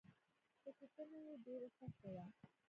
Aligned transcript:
خو 0.61 0.69
چي 0.77 0.85
ته 0.93 1.03
نه 1.11 1.19
يي 1.27 1.33
ډيره 1.45 1.69
سخته 1.79 2.09
ده 2.15 2.25